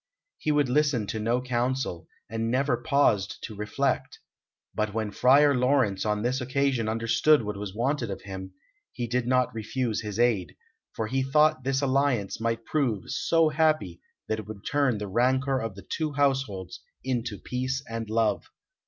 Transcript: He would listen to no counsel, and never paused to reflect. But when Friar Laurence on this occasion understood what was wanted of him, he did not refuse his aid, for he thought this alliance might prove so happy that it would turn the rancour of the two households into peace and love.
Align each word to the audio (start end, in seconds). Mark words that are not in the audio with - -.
He 0.39 0.51
would 0.51 0.67
listen 0.67 1.05
to 1.05 1.19
no 1.19 1.43
counsel, 1.43 2.07
and 2.27 2.49
never 2.49 2.75
paused 2.75 3.37
to 3.43 3.53
reflect. 3.53 4.17
But 4.73 4.95
when 4.95 5.11
Friar 5.11 5.53
Laurence 5.53 6.07
on 6.07 6.23
this 6.23 6.41
occasion 6.41 6.89
understood 6.89 7.43
what 7.43 7.55
was 7.55 7.75
wanted 7.75 8.09
of 8.09 8.23
him, 8.23 8.53
he 8.91 9.05
did 9.05 9.27
not 9.27 9.53
refuse 9.53 10.01
his 10.01 10.17
aid, 10.17 10.55
for 10.91 11.05
he 11.05 11.21
thought 11.21 11.63
this 11.63 11.83
alliance 11.83 12.39
might 12.41 12.65
prove 12.65 13.11
so 13.11 13.49
happy 13.49 14.01
that 14.27 14.39
it 14.39 14.47
would 14.47 14.65
turn 14.65 14.97
the 14.97 15.07
rancour 15.07 15.59
of 15.59 15.75
the 15.75 15.85
two 15.87 16.13
households 16.13 16.81
into 17.03 17.37
peace 17.37 17.83
and 17.87 18.09
love. 18.09 18.45